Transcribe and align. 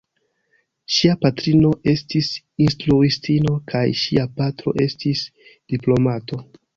Ŝia 0.93 1.17
patrino 1.25 1.73
estis 1.91 2.29
instruistino 2.67 3.53
kaj 3.73 3.83
ŝia 4.05 4.25
patro 4.39 4.73
estis 4.87 5.23
diplomato. 5.75 6.41